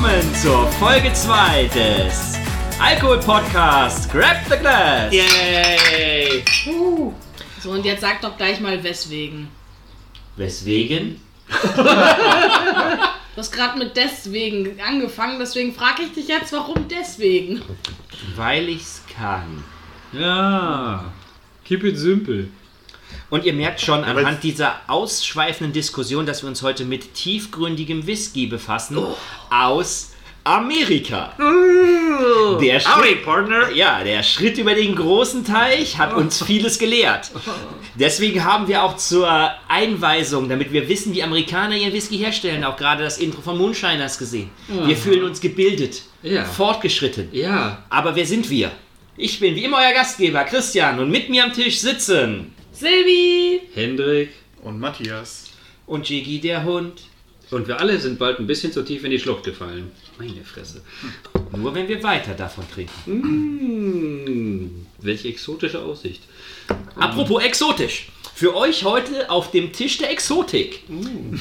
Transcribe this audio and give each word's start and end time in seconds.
Willkommen 0.00 0.34
zur 0.34 0.66
Folge 0.72 1.12
2 1.12 1.64
des 1.74 2.38
Alkohol-Podcast 2.80 4.10
Grab 4.10 4.38
the 4.48 4.56
Glass. 4.56 5.12
Yay! 5.12 6.42
So, 7.62 7.70
und 7.72 7.84
jetzt 7.84 8.00
sag 8.00 8.22
doch 8.22 8.34
gleich 8.38 8.60
mal 8.60 8.82
weswegen. 8.82 9.48
Weswegen? 10.36 11.20
Du 11.74 11.84
hast 13.36 13.52
gerade 13.52 13.78
mit 13.78 13.94
deswegen 13.94 14.80
angefangen, 14.80 15.38
deswegen 15.38 15.74
frage 15.74 16.04
ich 16.04 16.12
dich 16.14 16.28
jetzt, 16.28 16.50
warum 16.54 16.88
deswegen? 16.88 17.60
Weil 18.36 18.70
ich's 18.70 19.02
kann. 19.14 19.62
Ja, 20.14 21.12
keep 21.62 21.84
it 21.84 21.98
simple. 21.98 22.48
Und 23.30 23.44
ihr 23.44 23.52
merkt 23.52 23.80
schon 23.80 24.02
anhand 24.04 24.42
dieser 24.42 24.80
ausschweifenden 24.88 25.72
Diskussion, 25.72 26.26
dass 26.26 26.42
wir 26.42 26.48
uns 26.48 26.62
heute 26.62 26.84
mit 26.84 27.14
tiefgründigem 27.14 28.06
Whisky 28.06 28.46
befassen 28.48 28.98
aus 29.50 30.10
Amerika. 30.42 31.32
Der 32.60 32.80
Schritt, 32.80 33.24
Partner. 33.24 33.70
ja, 33.72 34.02
der 34.02 34.22
Schritt 34.22 34.58
über 34.58 34.74
den 34.74 34.96
großen 34.96 35.44
Teich 35.44 35.98
hat 35.98 36.12
uns 36.14 36.42
vieles 36.42 36.78
gelehrt. 36.78 37.30
Deswegen 37.94 38.42
haben 38.44 38.66
wir 38.66 38.82
auch 38.82 38.96
zur 38.96 39.28
Einweisung, 39.68 40.48
damit 40.48 40.72
wir 40.72 40.88
wissen, 40.88 41.12
wie 41.14 41.22
Amerikaner 41.22 41.76
ihren 41.76 41.92
Whisky 41.92 42.18
herstellen, 42.18 42.64
auch 42.64 42.76
gerade 42.76 43.04
das 43.04 43.18
Intro 43.18 43.42
von 43.42 43.58
Moonshiners 43.58 44.18
gesehen. 44.18 44.50
Wir 44.68 44.96
fühlen 44.96 45.22
uns 45.24 45.40
gebildet, 45.40 46.02
Ja. 46.22 46.44
fortgeschritten. 46.44 47.28
Ja, 47.32 47.84
Aber 47.90 48.16
wer 48.16 48.26
sind 48.26 48.48
wir? 48.50 48.70
Ich 49.16 49.38
bin 49.38 49.54
wie 49.54 49.64
immer 49.64 49.76
euer 49.78 49.92
Gastgeber, 49.92 50.44
Christian, 50.44 50.98
und 50.98 51.10
mit 51.10 51.28
mir 51.28 51.44
am 51.44 51.52
Tisch 51.52 51.78
sitzen 51.80 52.54
Silvi! 52.80 53.60
Hendrik. 53.74 54.30
Und 54.62 54.80
Matthias. 54.80 55.50
und 55.86 56.08
Jiggy 56.08 56.40
der 56.40 56.64
Hund. 56.64 57.02
Und 57.50 57.68
wir 57.68 57.78
alle 57.78 57.98
sind 57.98 58.18
bald 58.18 58.38
ein 58.38 58.46
bisschen 58.46 58.72
zu 58.72 58.82
tief 58.82 59.04
in 59.04 59.10
die 59.10 59.18
Schlucht 59.18 59.44
gefallen. 59.44 59.90
Meine 60.18 60.42
Fresse. 60.44 60.82
Nur 61.54 61.74
wenn 61.74 61.88
wir 61.88 62.02
weiter 62.02 62.32
davon 62.32 62.64
trinken. 62.72 62.92
Mmh, 63.04 64.70
welche 65.02 65.28
exotische 65.28 65.82
Aussicht. 65.82 66.22
Apropos 66.96 67.42
exotisch. 67.42 68.08
Für 68.34 68.56
euch 68.56 68.84
heute 68.84 69.28
auf 69.28 69.50
dem 69.50 69.72
Tisch 69.74 69.98
der 69.98 70.10
Exotik. 70.10 70.84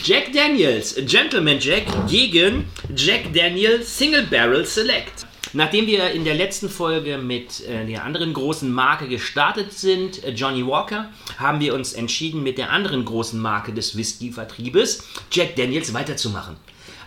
Jack 0.04 0.34
Daniels 0.34 0.96
Gentleman 1.06 1.60
Jack 1.62 1.86
gegen 2.10 2.66
Jack 2.94 3.34
Daniel 3.34 3.82
Single 3.84 4.24
Barrel 4.24 4.66
Select. 4.66 5.26
Nachdem 5.54 5.88
wir 5.88 6.12
in 6.12 6.26
der 6.26 6.36
letzten 6.36 6.70
Folge 6.70 7.18
mit 7.18 7.68
äh, 7.68 7.86
der 7.86 8.04
anderen 8.04 8.34
großen 8.34 8.72
Marke 8.72 9.08
gestartet 9.08 9.74
sind, 9.74 10.24
äh, 10.24 10.30
Johnny 10.32 10.66
Walker, 10.66 11.10
haben 11.38 11.60
wir 11.60 11.74
uns 11.74 11.94
entschieden, 11.94 12.44
mit 12.44 12.60
der 12.60 12.70
anderen 12.72 13.04
großen 13.04 13.40
Marke 13.40 13.74
des 13.74 13.98
Whisky-Vertriebes, 13.98 15.04
Jack 15.32 15.56
Daniels, 15.56 15.94
weiterzumachen. 15.94 16.56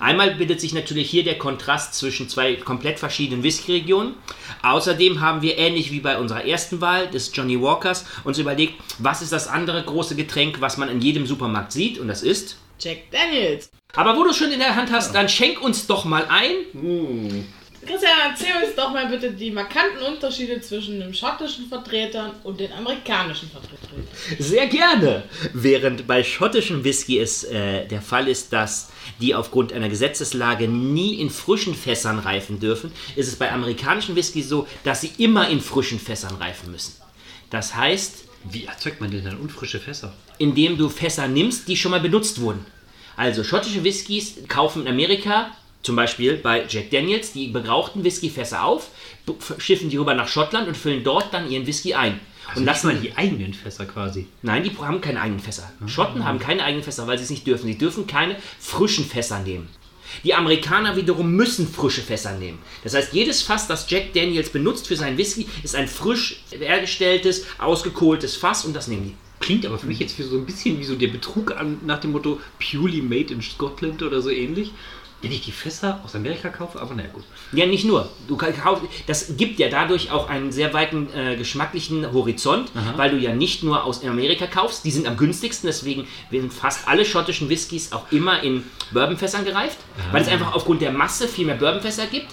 Einmal 0.00 0.34
bildet 0.34 0.60
sich 0.60 0.72
natürlich 0.72 1.08
hier 1.08 1.22
der 1.22 1.38
Kontrast 1.38 1.94
zwischen 1.94 2.28
zwei 2.28 2.56
komplett 2.56 2.98
verschiedenen 2.98 3.44
Whisky-Regionen. 3.44 4.14
Außerdem 4.62 5.20
haben 5.20 5.42
wir 5.42 5.58
ähnlich 5.58 5.92
wie 5.92 6.00
bei 6.00 6.18
unserer 6.18 6.44
ersten 6.44 6.80
Wahl 6.80 7.08
des 7.08 7.30
Johnny 7.32 7.62
Walkers 7.62 8.04
uns 8.24 8.38
überlegt, 8.38 8.74
was 8.98 9.22
ist 9.22 9.30
das 9.30 9.46
andere 9.46 9.84
große 9.84 10.16
Getränk, 10.16 10.60
was 10.60 10.76
man 10.76 10.88
in 10.88 11.00
jedem 11.00 11.26
Supermarkt 11.26 11.70
sieht 11.70 12.00
und 12.00 12.08
das 12.08 12.24
ist. 12.24 12.56
Jack 12.80 13.12
Daniels. 13.12 13.70
Aber 13.94 14.16
wo 14.16 14.24
du 14.24 14.30
es 14.30 14.36
schon 14.36 14.50
in 14.50 14.58
der 14.58 14.74
Hand 14.74 14.90
hast, 14.90 15.14
dann 15.14 15.28
schenk 15.28 15.62
uns 15.62 15.86
doch 15.86 16.04
mal 16.04 16.26
ein. 16.28 17.46
Christian, 17.86 18.12
erzähl 18.30 18.64
uns 18.64 18.74
doch 18.76 18.92
mal 18.92 19.08
bitte 19.08 19.32
die 19.32 19.50
markanten 19.50 20.02
Unterschiede 20.06 20.60
zwischen 20.60 21.00
den 21.00 21.12
schottischen 21.12 21.66
Vertretern 21.68 22.32
und 22.44 22.60
den 22.60 22.72
amerikanischen 22.72 23.50
Vertretern. 23.50 24.06
Sehr 24.38 24.66
gerne. 24.68 25.24
Während 25.52 26.06
bei 26.06 26.22
schottischen 26.22 26.84
Whisky 26.84 27.18
es 27.18 27.44
äh, 27.44 27.86
der 27.88 28.00
Fall 28.00 28.28
ist, 28.28 28.52
dass 28.52 28.90
die 29.20 29.34
aufgrund 29.34 29.72
einer 29.72 29.88
Gesetzeslage 29.88 30.68
nie 30.68 31.20
in 31.20 31.28
frischen 31.30 31.74
Fässern 31.74 32.18
reifen 32.20 32.60
dürfen, 32.60 32.92
ist 33.16 33.28
es 33.28 33.36
bei 33.36 33.50
amerikanischen 33.50 34.14
Whisky 34.14 34.42
so, 34.42 34.68
dass 34.84 35.00
sie 35.00 35.10
immer 35.18 35.48
in 35.48 35.60
frischen 35.60 35.98
Fässern 35.98 36.36
reifen 36.36 36.70
müssen. 36.70 36.94
Das 37.50 37.74
heißt, 37.74 38.24
Wie 38.50 38.64
erzeugt 38.64 39.00
man 39.00 39.10
denn 39.10 39.24
dann 39.24 39.36
unfrische 39.38 39.78
Fässer? 39.80 40.12
indem 40.38 40.76
du 40.76 40.88
Fässer 40.88 41.28
nimmst, 41.28 41.68
die 41.68 41.76
schon 41.76 41.90
mal 41.92 42.00
benutzt 42.00 42.40
wurden. 42.40 42.64
Also 43.16 43.44
schottische 43.44 43.84
Whiskys 43.84 44.36
kaufen 44.48 44.82
in 44.82 44.88
Amerika, 44.88 45.50
zum 45.82 45.96
Beispiel 45.96 46.36
bei 46.36 46.64
Jack 46.68 46.90
Daniels, 46.90 47.32
die 47.32 47.52
gebrauchten 47.52 48.04
Whiskyfässer 48.04 48.64
auf, 48.64 48.88
schiffen 49.58 49.90
die 49.90 49.96
rüber 49.96 50.14
nach 50.14 50.28
Schottland 50.28 50.68
und 50.68 50.76
füllen 50.76 51.04
dort 51.04 51.32
dann 51.34 51.50
ihren 51.50 51.66
Whisky 51.66 51.94
ein. 51.94 52.20
Und 52.50 52.58
und 52.58 52.64
lassen 52.64 52.88
mal 52.88 52.96
die 52.96 53.16
eigenen 53.16 53.54
Fässer 53.54 53.86
quasi. 53.86 54.26
Nein, 54.42 54.64
die 54.64 54.76
haben 54.76 55.00
keine 55.00 55.20
eigenen 55.20 55.40
Fässer. 55.40 55.70
Schotten 55.86 56.24
haben 56.24 56.38
keine 56.38 56.64
eigenen 56.64 56.84
Fässer, 56.84 57.06
weil 57.06 57.16
sie 57.16 57.24
es 57.24 57.30
nicht 57.30 57.46
dürfen. 57.46 57.66
Sie 57.66 57.78
dürfen 57.78 58.06
keine 58.06 58.36
frischen 58.58 59.04
Fässer 59.04 59.38
nehmen. 59.38 59.68
Die 60.24 60.34
Amerikaner 60.34 60.96
wiederum 60.96 61.32
müssen 61.32 61.66
frische 61.66 62.02
Fässer 62.02 62.36
nehmen. 62.36 62.58
Das 62.84 62.94
heißt, 62.94 63.12
jedes 63.12 63.42
Fass, 63.42 63.66
das 63.66 63.88
Jack 63.88 64.12
Daniels 64.12 64.50
benutzt 64.50 64.86
für 64.86 64.96
seinen 64.96 65.16
Whisky, 65.16 65.46
ist 65.62 65.74
ein 65.74 65.88
frisch 65.88 66.42
hergestelltes, 66.50 67.46
ausgekohltes 67.58 68.36
Fass 68.36 68.64
und 68.64 68.74
das 68.74 68.88
nehmen 68.88 69.04
die. 69.06 69.14
Klingt 69.40 69.66
aber 69.66 69.78
für 69.78 69.86
mich 69.86 69.98
jetzt 69.98 70.18
wie 70.18 70.22
so 70.22 70.36
ein 70.36 70.46
bisschen 70.46 70.78
wie 70.78 70.84
so 70.84 70.94
der 70.94 71.08
Betrug 71.08 71.56
an, 71.56 71.78
nach 71.84 71.98
dem 71.98 72.12
Motto 72.12 72.38
purely 72.60 73.02
made 73.02 73.32
in 73.32 73.42
Scotland 73.42 74.02
oder 74.02 74.20
so 74.20 74.30
ähnlich. 74.30 74.70
Wenn 75.22 75.30
ich 75.30 75.40
die 75.42 75.52
Fässer 75.52 76.00
aus 76.04 76.16
Amerika 76.16 76.48
kaufe, 76.48 76.80
aber 76.80 76.94
naja 76.94 77.08
gut. 77.12 77.22
Ja, 77.52 77.64
nicht 77.64 77.84
nur. 77.84 78.08
Du 78.26 78.36
kann- 78.36 78.56
kauf, 78.56 78.80
das 79.06 79.36
gibt 79.36 79.60
ja 79.60 79.68
dadurch 79.68 80.10
auch 80.10 80.28
einen 80.28 80.50
sehr 80.50 80.74
weiten 80.74 81.08
äh, 81.14 81.36
geschmacklichen 81.36 82.12
Horizont, 82.12 82.70
weil 82.96 83.10
du 83.12 83.16
ja 83.18 83.32
nicht 83.32 83.62
nur 83.62 83.84
aus 83.84 84.04
Amerika 84.04 84.46
kaufst, 84.48 84.84
die 84.84 84.90
sind 84.90 85.06
am 85.06 85.16
günstigsten, 85.16 85.68
deswegen 85.68 86.08
werden 86.30 86.50
fast 86.50 86.88
alle 86.88 87.04
schottischen 87.04 87.48
Whiskys 87.48 87.92
auch 87.92 88.10
immer 88.10 88.42
in 88.42 88.64
Bourbonfässern 88.92 89.44
gereift, 89.44 89.78
weil 90.10 90.22
es 90.22 90.28
einfach 90.28 90.54
aufgrund 90.54 90.82
der 90.82 90.90
Masse 90.90 91.28
viel 91.28 91.46
mehr 91.46 91.54
Bourbonfässer 91.54 92.06
gibt. 92.06 92.26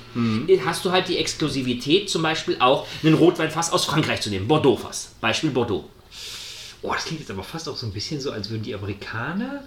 Hast 0.66 0.84
du 0.84 0.92
halt 0.92 1.08
die 1.08 1.18
Exklusivität, 1.18 2.10
zum 2.10 2.24
Beispiel 2.24 2.58
auch 2.60 2.88
einen 3.04 3.14
Rotweinfass 3.14 3.72
aus 3.72 3.86
Frankreich 3.86 4.22
zu 4.22 4.30
nehmen, 4.32 4.48
Bordeaux-Fass, 4.48 5.14
Beispiel 5.22 5.52
Bordeaux. 5.52 5.88
Oh, 6.82 6.92
das 6.94 7.06
klingt 7.06 7.20
jetzt 7.20 7.30
aber 7.32 7.44
fast 7.44 7.68
auch 7.70 7.76
so 7.78 7.86
ein 7.86 7.92
bisschen 7.92 8.20
so, 8.22 8.32
als 8.32 8.50
würden 8.50 8.64
die 8.64 8.74
Amerikaner 8.74 9.64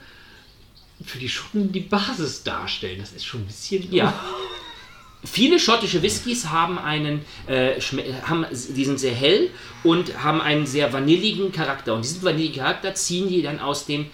für 1.04 1.18
die 1.18 1.28
Schotten 1.28 1.72
die 1.72 1.80
Basis 1.80 2.42
darstellen. 2.42 3.00
Das 3.00 3.12
ist 3.12 3.24
schon 3.24 3.40
ein 3.40 3.46
bisschen. 3.46 3.92
Ja. 3.92 4.12
Viele 5.24 5.60
schottische 5.60 6.02
Whiskys 6.02 6.48
haben 6.48 6.78
einen, 6.78 7.24
äh, 7.46 7.80
haben, 8.22 8.44
die 8.50 8.84
sind 8.84 8.98
sehr 8.98 9.14
hell 9.14 9.50
und 9.84 10.24
haben 10.24 10.40
einen 10.40 10.66
sehr 10.66 10.92
vanilligen 10.92 11.52
Charakter. 11.52 11.94
Und 11.94 12.04
diesen 12.04 12.22
vanilligen 12.24 12.56
Charakter 12.56 12.94
ziehen 12.94 13.28
die 13.28 13.40
dann 13.40 13.60
aus 13.60 13.86
den 13.86 14.10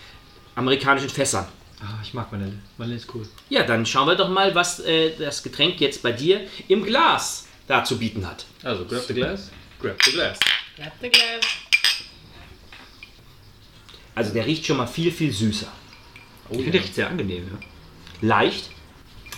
amerikanischen 0.55 1.09
Fässern. 1.09 1.49
Ah, 1.81 1.99
ich 2.03 2.13
mag 2.13 2.31
Vanille. 2.31 2.59
Vanille 2.77 2.97
ist 2.97 3.15
cool. 3.15 3.27
Ja, 3.49 3.63
dann 3.63 3.87
schauen 3.87 4.07
wir 4.07 4.17
doch 4.17 4.29
mal, 4.29 4.55
was 4.55 4.81
äh, 4.81 5.13
das 5.19 5.43
Getränk 5.43 5.81
jetzt 5.81 6.03
bei 6.03 6.13
dir 6.13 6.43
im 6.67 6.85
Glas 6.85 7.47
da 7.67 7.85
zu 7.85 7.99
bieten 7.99 8.27
hat. 8.27 8.45
Also, 8.63 8.85
grab 8.85 9.05
the 9.05 9.15
glass. 9.15 9.51
Grab 9.81 10.03
the 10.03 10.11
glass. 10.11 10.39
Bleibt 10.79 11.03
der 11.03 11.11
Glas. 11.11 11.45
Also 14.15 14.33
der 14.33 14.47
riecht 14.47 14.67
schon 14.67 14.77
mal 14.77 14.87
viel, 14.87 15.11
viel 15.13 15.33
süßer. 15.33 15.67
Oh, 16.51 16.55
ich 16.55 16.63
finde 16.63 16.79
riecht 16.79 16.95
sehr 16.95 17.09
angenehm. 17.09 17.45
Ja. 17.51 18.29
Leicht. 18.29 18.71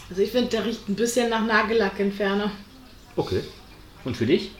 Also 0.09 0.23
ich 0.23 0.31
finde, 0.31 0.51
der 0.51 0.65
riecht 0.65 0.89
ein 0.89 0.95
bisschen 0.95 1.31
nach 1.31 1.45
Nagellackentferner. 1.45 2.51
Okay. 3.17 3.43
Und 4.05 4.17
für 4.17 4.27
dich? 4.27 4.53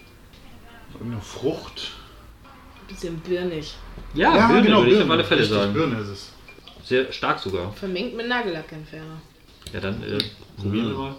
Eine 1.01 1.21
Frucht. 1.21 1.93
Ein 2.45 2.95
bisschen 2.95 3.21
birnig. 3.21 3.75
Ja, 4.15 4.49
Birne, 4.49 4.77
würde 4.77 4.91
ich 4.91 5.03
auf 5.03 5.11
alle 5.11 5.25
Fälle 5.25 5.41
Richtig, 5.43 5.57
sagen. 5.57 5.73
Birne 5.73 6.01
ist 6.01 6.09
es. 6.09 6.33
Sehr 6.85 7.13
stark 7.13 7.39
sogar. 7.39 7.73
Vermengt 7.73 8.17
mit 8.17 8.29
Nagellackentferner. 8.29 9.21
Ja, 9.73 9.81
dann 9.81 10.03
äh, 10.03 10.19
probieren 10.61 10.89
wir 10.91 10.99
mal. 10.99 11.15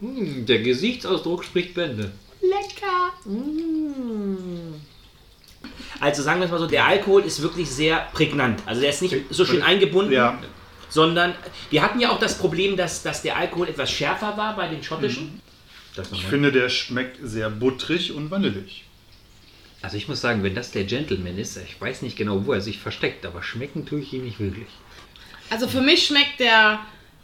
Hm, 0.00 0.44
der 0.44 0.60
Gesichtsausdruck 0.60 1.44
spricht 1.44 1.74
Bände. 1.74 2.12
Lecker! 2.42 3.12
Mmh. 3.24 4.55
Also 6.00 6.22
sagen 6.22 6.40
wir 6.40 6.44
es 6.46 6.50
mal 6.50 6.58
so, 6.58 6.66
der 6.66 6.84
Alkohol 6.86 7.22
ist 7.22 7.40
wirklich 7.42 7.68
sehr 7.70 8.08
prägnant. 8.12 8.62
Also 8.66 8.80
der 8.80 8.90
ist 8.90 9.02
nicht 9.02 9.16
so 9.30 9.44
schön 9.44 9.62
eingebunden, 9.62 10.12
Ja. 10.12 10.38
sondern 10.88 11.34
wir 11.70 11.82
hatten 11.82 12.00
ja 12.00 12.10
auch 12.10 12.18
das 12.18 12.36
Problem, 12.38 12.76
dass, 12.76 13.02
dass 13.02 13.22
der 13.22 13.36
Alkohol 13.36 13.68
etwas 13.68 13.90
schärfer 13.90 14.36
war 14.36 14.54
bei 14.56 14.68
den 14.68 14.82
schottischen. 14.82 15.40
Das 15.94 16.12
Ich 16.12 16.24
finde, 16.26 16.52
der 16.52 16.68
schmeckt 16.68 17.18
sehr 17.22 17.48
buttrig 17.48 18.12
und 18.12 18.30
vanillig. 18.30 18.84
Also 19.82 19.96
ich 19.96 20.08
muss 20.08 20.20
sagen, 20.20 20.42
wenn 20.42 20.54
das 20.54 20.70
der 20.72 20.84
Gentleman 20.84 21.38
ist, 21.38 21.56
ich 21.58 21.80
weiß 21.80 22.02
nicht 22.02 22.16
genau, 22.16 22.44
wo 22.44 22.52
er 22.52 22.60
sich 22.60 22.78
versteckt, 22.78 23.24
aber 23.24 23.42
schmecken 23.42 23.86
tue 23.86 24.00
ich 24.00 24.12
ihm 24.12 24.24
nicht 24.24 24.38
wirklich. 24.40 24.66
Also 25.48 25.68
für 25.68 25.80
mich 25.80 26.06
schmeckt 26.06 26.40
der 26.40 26.80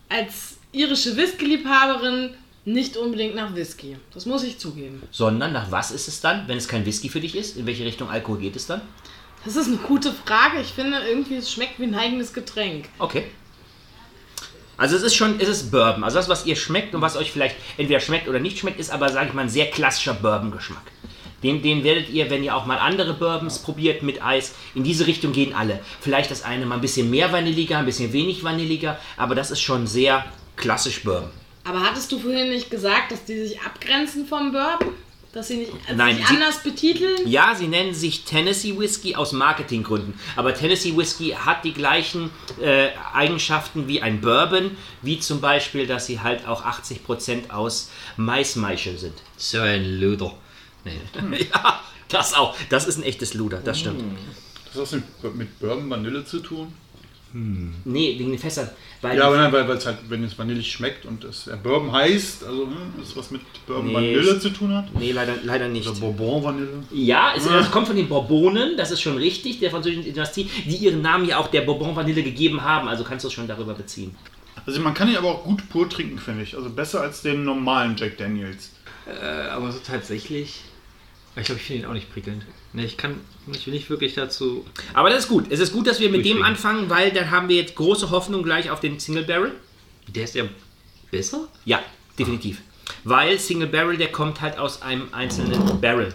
als 0.08 0.58
irische 0.72 1.16
Whisky-Liebhaberin 1.16 2.30
nicht 2.64 2.97
unbedingt 2.97 3.35
nach 3.35 3.55
Whisky. 3.55 3.97
Das 4.14 4.26
muss 4.26 4.44
ich 4.44 4.59
zugeben. 4.59 5.03
Sondern 5.11 5.53
nach 5.53 5.70
was 5.70 5.91
ist 5.91 6.09
es 6.09 6.20
dann, 6.20 6.47
wenn 6.49 6.59
es 6.59 6.69
kein 6.69 6.87
Whisky 6.87 7.09
für 7.09 7.20
dich 7.20 7.35
ist? 7.35 7.56
In 7.56 7.67
welche 7.67 7.85
Richtung 7.85 8.09
Alkohol 8.09 8.38
geht 8.38 8.56
es 8.56 8.67
dann? 8.67 8.82
Das 9.44 9.56
ist 9.56 9.67
eine 9.67 9.79
gute 9.79 10.12
Frage. 10.12 10.61
Ich 10.61 10.69
finde 10.69 10.99
irgendwie, 11.09 11.37
es 11.37 11.50
schmeckt 11.53 11.81
wie 11.81 11.85
ein 11.85 11.94
eigenes 11.94 12.32
Getränk. 12.32 12.88
Okay. 12.99 13.25
Also 14.76 14.97
es 14.97 15.03
ist 15.03 15.14
schon, 15.14 15.41
es 15.41 15.49
ist 15.49 15.70
Bourbon. 15.70 16.05
Also 16.05 16.19
das, 16.19 16.29
was 16.29 16.47
ihr 16.47 16.56
schmeckt 16.56 16.94
und 16.94 17.00
was 17.00 17.17
euch 17.17 17.32
vielleicht 17.32 17.56
entweder 17.76 18.00
schmeckt 18.00 18.29
oder 18.29 18.38
nicht 18.38 18.59
schmeckt, 18.59 18.81
ist 18.81 18.91
aber, 18.91 19.08
sage 19.11 19.29
ich 19.29 19.35
mal, 19.35 19.43
ein 19.43 19.49
sehr 19.49 19.70
klassischer 19.70 20.15
Bourbon-Geschmack. 20.15 20.93
Den, 21.43 21.61
den 21.61 21.82
werdet 21.82 22.08
ihr, 22.11 22.31
wenn 22.31 22.44
ihr 22.44 22.55
auch 22.55 22.67
mal 22.67 22.79
andere 22.79 23.15
Bourbons 23.15 23.58
probiert 23.58 24.05
mit 24.05 24.23
Eis, 24.25 24.55
in 24.76 24.85
diese 24.85 25.08
Richtung 25.08 25.32
gehen 25.32 25.55
alle. 25.55 25.81
Vielleicht 26.00 26.31
das 26.31 26.44
eine 26.44 26.67
mal 26.67 26.76
ein 26.76 26.81
bisschen 26.81 27.11
mehr 27.11 27.32
vanilliger, 27.32 27.79
ein 27.79 27.87
bisschen 27.87 28.12
wenig 28.12 28.44
vanilliger, 28.44 28.99
aber 29.17 29.35
das 29.35 29.50
ist 29.50 29.61
schon 29.61 29.88
sehr 29.88 30.25
klassisch 30.56 31.03
Bourbon. 31.03 31.31
Aber 31.64 31.81
hattest 31.82 32.11
du 32.12 32.19
vorhin 32.19 32.50
nicht 32.50 32.70
gesagt, 32.70 33.12
dass 33.12 33.25
die 33.25 33.47
sich 33.47 33.61
abgrenzen 33.61 34.26
vom 34.26 34.53
Bourbon? 34.53 34.94
Dass 35.32 35.49
sie 35.49 35.56
nicht 35.59 35.73
also 35.73 35.94
Nein, 35.97 36.17
sich 36.17 36.26
sie- 36.26 36.35
anders 36.35 36.62
betiteln? 36.62 37.17
Ja, 37.26 37.55
sie 37.55 37.67
nennen 37.67 37.94
sich 37.94 38.25
Tennessee 38.25 38.79
Whiskey 38.79 39.14
aus 39.14 39.32
Marketinggründen. 39.32 40.12
Aber 40.37 40.53
Tennessee 40.55 40.94
Whiskey 40.94 41.31
hat 41.31 41.64
die 41.64 41.73
gleichen 41.73 42.31
äh, 42.61 42.88
Eigenschaften 43.14 43.88
wie 43.88 44.03
ein 44.03 44.20
Bourbon, 44.20 44.76
wie 45.00 45.20
zum 45.20 45.41
Beispiel, 45.41 45.87
dass 45.87 46.05
sie 46.06 46.20
halt 46.20 46.47
auch 46.47 46.64
80% 46.67 47.49
aus 47.50 47.91
Maismeischel 48.19 48.99
sind. 48.99 49.15
So 49.38 49.61
ein 49.61 50.00
Luder. 50.00 50.35
Nee. 50.85 51.00
ja, 51.55 51.81
das 52.08 52.35
auch. 52.35 52.55
Das 52.69 52.87
ist 52.87 52.99
ein 52.99 53.03
echtes 53.05 53.32
Luder, 53.32 53.58
das 53.65 53.81
stimmt. 53.81 54.03
Das 54.75 54.93
hat 54.93 55.03
mit 55.35 55.58
Bourbon 55.61 55.88
Vanille 55.88 56.26
zu 56.26 56.41
tun? 56.41 56.75
Nee, 57.32 58.19
wegen 58.19 58.31
den 58.31 58.38
Fässern. 58.38 58.69
Weil 59.00 59.17
Ja, 59.17 59.26
aber 59.26 59.37
nein, 59.37 59.52
weil 59.52 59.69
es 59.70 59.87
halt, 59.87 59.99
wenn 60.08 60.23
es 60.23 60.38
vanillig 60.38 60.70
schmeckt 60.70 61.06
und 61.06 61.25
es 61.25 61.46
äh, 61.46 61.56
Bourbon 61.62 61.93
heißt, 61.93 62.44
also 62.44 62.67
hm, 62.67 62.93
das 62.99 63.17
was 63.17 63.31
mit 63.31 63.40
Bourbon 63.67 63.87
Nee, 63.87 63.94
Vanille 63.94 64.38
zu 64.38 64.50
tun 64.50 64.75
hat? 64.75 64.94
Nee, 64.94 65.12
leider, 65.12 65.34
leider 65.43 65.69
nicht. 65.69 65.88
Oder 65.88 65.99
Bourbon 65.99 66.44
Vanille? 66.44 66.84
Ja, 66.93 67.32
es, 67.37 67.46
es 67.46 67.70
kommt 67.70 67.87
von 67.87 67.96
den 67.96 68.08
Bourbonen, 68.08 68.76
das 68.76 68.90
ist 68.90 69.00
schon 69.00 69.17
richtig, 69.17 69.61
der 69.61 69.70
französischen 69.70 70.05
Dynastie, 70.05 70.49
die 70.67 70.76
ihren 70.76 71.00
Namen 71.02 71.26
ja 71.26 71.38
auch 71.38 71.49
der 71.49 71.62
Bourbon 71.62 71.96
Vanille 71.96 72.23
gegeben 72.23 72.62
haben, 72.62 72.87
also 72.88 73.02
kannst 73.02 73.25
du 73.25 73.29
es 73.29 73.34
schon 73.34 73.49
darüber 73.49 73.75
beziehen. 73.75 74.14
Also 74.67 74.81
man 74.81 74.94
kann 74.94 75.08
ihn 75.08 75.17
aber 75.17 75.29
auch 75.29 75.44
gut 75.44 75.69
pur 75.69 75.88
trinken, 75.88 76.19
finde 76.19 76.44
ich. 76.44 76.55
Also 76.55 76.70
besser 76.70 77.00
als 77.00 77.23
den 77.23 77.44
normalen 77.44 77.96
Jack 77.96 78.19
Daniels. 78.19 78.70
Äh, 79.06 79.49
aber 79.49 79.73
so 79.73 79.81
tatsächlich. 79.84 80.61
Ich 81.34 81.44
glaube, 81.44 81.61
ich 81.61 81.67
finde 81.67 81.82
ihn 81.82 81.88
auch 81.88 81.94
nicht 81.94 82.12
prickelnd. 82.12 82.44
Nee, 82.75 82.84
ich 82.84 82.96
kann 82.96 83.20
mich 83.46 83.67
nicht 83.67 83.88
wirklich 83.88 84.14
dazu. 84.14 84.67
Aber 84.93 85.08
das 85.08 85.20
ist 85.20 85.29
gut. 85.29 85.46
Es 85.50 85.61
ist 85.61 85.73
gut, 85.73 85.87
dass 85.87 85.99
wir 85.99 86.11
mit 86.11 86.25
dem 86.25 86.43
anfangen, 86.43 86.90
weil 86.90 87.11
dann 87.11 87.31
haben 87.31 87.49
wir 87.49 87.56
jetzt 87.56 87.75
große 87.75 88.11
Hoffnung 88.11 88.43
gleich 88.43 88.70
auf 88.70 88.81
den 88.81 89.00
Single 89.00 89.25
Barrel. 89.25 89.52
Der 90.08 90.25
ist 90.25 90.34
ja 90.34 90.44
besser? 91.11 91.49
Ja, 91.64 91.82
definitiv. 92.19 92.61
Weil 93.05 93.38
Single 93.38 93.69
Barrel, 93.69 93.96
der 93.96 94.12
kommt 94.12 94.40
halt 94.40 94.58
aus 94.58 94.82
einem 94.82 95.08
einzelnen 95.12 95.81
Barrel. 95.81 96.14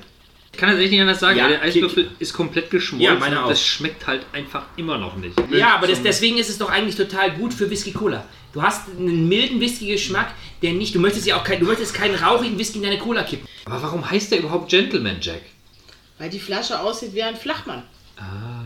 Ich 0.57 0.62
kann 0.62 0.71
das 0.71 0.80
echt 0.80 0.89
nicht 0.89 1.01
anders 1.01 1.19
sagen. 1.19 1.38
Ja, 1.38 1.50
der 1.50 1.62
Eiswürfel 1.62 2.09
ist 2.18 2.33
komplett 2.33 2.71
geschmolzen. 2.71 3.06
Ja, 3.06 3.13
meine 3.19 3.44
auch. 3.44 3.50
Das 3.50 3.63
schmeckt 3.63 4.07
halt 4.07 4.25
einfach 4.33 4.63
immer 4.75 4.98
noch 4.98 5.15
nicht. 5.15 5.39
Ja, 5.51 5.75
aber 5.75 5.86
das, 5.86 6.01
deswegen 6.01 6.39
ist 6.39 6.50
es 6.50 6.57
doch 6.57 6.71
eigentlich 6.71 6.95
total 6.95 7.30
gut 7.33 7.54
für 7.54 7.69
Whisky 7.69 7.92
Cola. 7.92 8.25
Du 8.54 8.63
hast 8.63 8.89
einen 8.89 9.30
milden 9.30 9.59
Whisky-Geschmack, 9.59 10.33
der 10.63 10.74
nicht, 10.74 10.95
du 10.95 11.00
möchtest 11.00 11.27
ja 11.27 11.38
auch 11.39 11.44
kein, 11.44 11.59
du 11.59 11.68
möchtest 11.68 11.94
keinen 11.94 12.15
rauchigen 12.15 12.57
Whisky 12.57 12.80
in 12.80 12.86
deine 12.86 12.98
Cola 12.98 13.21
kippen. 13.21 13.48
Aber 13.65 13.83
warum 13.83 14.09
heißt 14.09 14.31
der 14.31 14.39
überhaupt 14.39 14.69
Gentleman 14.71 15.18
Jack? 15.21 15.42
Weil 16.18 16.31
die 16.31 16.39
Flasche 16.39 16.80
aussieht 16.80 17.13
wie 17.13 17.21
ein 17.21 17.36
Flachmann. 17.36 17.83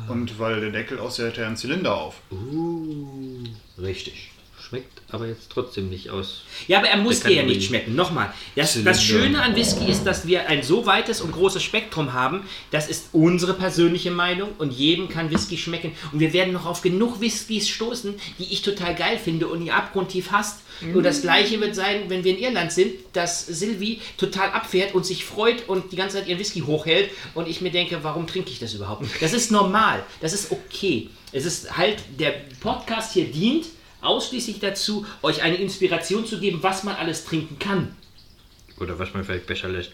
Und 0.08 0.40
weil 0.40 0.62
der 0.62 0.70
Deckel 0.70 0.98
aussieht, 0.98 1.26
hätte 1.26 1.42
er 1.42 1.48
einen 1.48 1.58
Zylinder 1.58 1.94
auf. 1.94 2.22
Richtig. 3.78 4.32
Schmeckt 4.72 5.02
aber 5.10 5.28
jetzt 5.28 5.52
trotzdem 5.52 5.90
nicht 5.90 6.12
aus. 6.12 6.44
Ja, 6.70 6.78
aber 6.78 6.88
er 6.88 6.96
muss 6.96 7.20
dir 7.20 7.34
ja 7.34 7.44
nicht 7.44 7.64
schmecken. 7.64 7.94
Nochmal, 7.94 8.34
das, 8.56 8.72
Zylinder. 8.72 8.92
das 8.92 9.04
Schöne 9.04 9.42
an 9.42 9.54
Whisky 9.58 9.92
ist, 9.92 10.06
dass 10.06 10.26
wir 10.26 10.48
ein 10.48 10.64
so 10.64 10.86
weites 10.86 11.20
und 11.20 11.34
großes 11.34 11.62
Spektrum 11.62 12.14
haben. 12.14 12.46
Das 12.72 12.88
ist 12.88 13.10
unsere 13.12 13.54
persönliche 13.54 14.12
Meinung 14.12 14.48
und 14.60 14.72
jedem 14.72 15.10
kann 15.10 15.30
Whisky 15.30 15.58
schmecken. 15.58 15.92
Und 16.14 16.22
wir 16.22 16.32
werden 16.32 16.54
noch 16.54 16.66
auf 16.66 16.82
genug 16.82 17.20
Whiskys 17.20 17.68
stoßen, 17.68 18.16
die 18.40 18.46
ich 18.46 18.62
total 18.62 18.96
geil 18.96 19.18
finde 19.18 19.50
und 19.50 19.66
ihr 19.66 19.76
abgrundtief 19.76 20.32
hasst. 20.32 20.62
Und 20.82 21.04
das 21.04 21.22
gleiche 21.22 21.60
wird 21.60 21.76
sein, 21.76 22.04
wenn 22.08 22.24
wir 22.24 22.32
in 22.32 22.42
Irland 22.42 22.72
sind, 22.72 22.94
dass 23.12 23.46
Sylvie 23.46 24.00
total 24.16 24.52
abfährt 24.52 24.96
und 24.96 25.06
sich 25.06 25.26
freut 25.26 25.68
und 25.68 25.92
die 25.92 25.98
ganze 25.98 26.16
Zeit 26.16 26.30
ihren 26.30 26.40
Whisky 26.40 26.62
hochhält 26.62 27.12
und 27.34 27.50
ich 27.50 27.60
mir 27.60 27.72
denke, 27.72 28.00
warum 28.04 28.26
trinke 28.26 28.50
ich 28.50 28.60
das 28.60 28.74
überhaupt? 28.74 29.06
Das 29.20 29.34
ist 29.34 29.52
normal, 29.52 30.02
das 30.22 30.32
ist 30.32 30.50
okay. 30.50 31.10
Es 31.34 31.46
ist 31.46 31.78
halt, 31.78 31.98
der 32.18 32.34
Podcast 32.62 33.14
hier 33.14 33.26
dient 33.26 33.66
ausschließlich 34.02 34.60
dazu, 34.60 35.06
euch 35.22 35.42
eine 35.42 35.56
Inspiration 35.56 36.26
zu 36.26 36.40
geben, 36.40 36.60
was 36.62 36.84
man 36.84 36.96
alles 36.96 37.24
trinken 37.26 37.58
kann. 37.60 37.96
Oder 38.80 39.00
was 39.00 39.14
man 39.14 39.24
vielleicht 39.24 39.48
besser 39.48 39.70
lässt. 39.70 39.92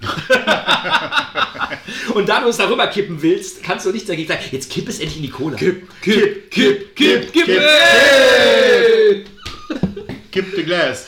Und 2.14 2.28
da 2.28 2.40
du 2.40 2.48
es 2.48 2.56
darüber 2.56 2.88
kippen 2.88 3.22
willst, 3.22 3.62
kannst 3.62 3.86
du 3.86 3.92
nichts 3.92 4.08
dagegen 4.08 4.28
sagen. 4.28 4.42
Jetzt 4.50 4.70
kipp 4.70 4.88
es 4.88 4.98
endlich 4.98 5.16
in 5.16 5.22
die 5.22 5.30
Cola. 5.30 5.56
Kipp, 5.56 5.88
Kipp, 6.02 6.50
kipp, 6.50 6.96
kipp, 6.96 7.32
kipp! 7.32 7.46
Kipp, 7.46 9.28
Gib 10.34 10.46
the 10.56 10.64
glass. 10.64 11.06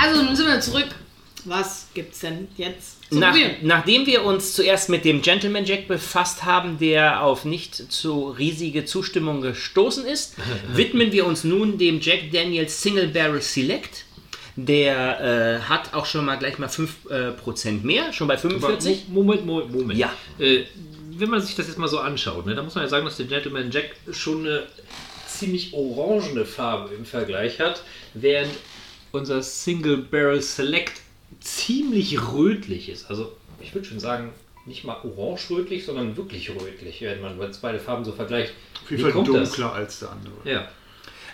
Also, 0.00 0.22
nun 0.22 0.36
sind 0.36 0.46
wir 0.46 0.60
zurück. 0.60 0.86
Was 1.44 1.88
gibt's 1.94 2.20
denn 2.20 2.48
jetzt 2.56 2.98
zu 3.10 3.18
Nach, 3.18 3.34
nachdem 3.62 4.06
wir 4.06 4.24
uns 4.24 4.54
zuerst 4.54 4.88
mit 4.88 5.04
dem 5.04 5.22
Gentleman 5.22 5.64
Jack 5.64 5.88
befasst 5.88 6.44
haben, 6.44 6.78
der 6.78 7.22
auf 7.22 7.44
nicht 7.44 7.74
zu 7.74 8.28
riesige 8.30 8.84
Zustimmung 8.84 9.40
gestoßen 9.40 10.04
ist, 10.04 10.36
widmen 10.72 11.12
wir 11.12 11.26
uns 11.26 11.44
nun 11.44 11.78
dem 11.78 12.00
Jack 12.00 12.30
Daniels 12.32 12.82
Single 12.82 13.08
Barrel 13.08 13.40
Select. 13.40 14.04
Der 14.56 15.60
äh, 15.60 15.68
hat 15.68 15.94
auch 15.94 16.04
schon 16.04 16.24
mal 16.24 16.34
gleich 16.34 16.58
mal 16.58 16.68
5% 16.68 17.10
äh, 17.10 17.30
Prozent 17.30 17.84
mehr, 17.84 18.12
schon 18.12 18.26
bei 18.26 18.36
45. 18.36 19.04
Moment, 19.08 19.46
Moment, 19.46 19.72
Moment. 19.72 19.98
Ja. 19.98 20.12
Äh, 20.40 20.64
wenn 21.10 21.30
man 21.30 21.40
sich 21.40 21.54
das 21.54 21.68
jetzt 21.68 21.78
mal 21.78 21.88
so 21.88 22.00
anschaut, 22.00 22.44
ne, 22.44 22.56
da 22.56 22.62
muss 22.62 22.74
man 22.74 22.82
ja 22.82 22.88
sagen, 22.88 23.04
dass 23.04 23.16
der 23.16 23.26
Gentleman 23.26 23.70
Jack 23.70 23.90
schon 24.10 24.40
eine 24.40 24.66
ziemlich 25.28 25.72
orangene 25.74 26.44
Farbe 26.44 26.94
im 26.94 27.04
Vergleich 27.04 27.60
hat, 27.60 27.82
während 28.14 28.50
unser 29.12 29.42
Single 29.42 29.98
Barrel 29.98 30.42
Select 30.42 31.02
ziemlich 31.40 32.32
rötlich 32.32 32.88
ist. 32.88 33.10
Also 33.10 33.32
ich 33.60 33.74
würde 33.74 33.86
schon 33.86 34.00
sagen, 34.00 34.32
nicht 34.66 34.84
mal 34.84 34.98
orange-rötlich, 35.02 35.84
sondern 35.84 36.16
wirklich 36.16 36.50
rötlich, 36.50 37.00
wenn 37.00 37.20
man 37.20 37.40
jetzt 37.40 37.62
beide 37.62 37.78
Farben 37.78 38.04
so 38.04 38.12
vergleicht. 38.12 38.52
Auf 38.84 38.90
jeden 38.90 39.02
Fall 39.02 39.12
kommt 39.12 39.28
das? 39.28 39.50
dunkler 39.50 39.72
als 39.72 40.00
der 40.00 40.10
andere. 40.10 40.34
Ja. 40.44 40.68